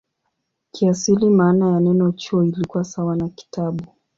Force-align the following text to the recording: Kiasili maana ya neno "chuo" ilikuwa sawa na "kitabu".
Kiasili 0.71 1.29
maana 1.29 1.69
ya 1.71 1.79
neno 1.79 2.11
"chuo" 2.11 2.43
ilikuwa 2.43 2.83
sawa 2.83 3.15
na 3.15 3.29
"kitabu". 3.29 3.85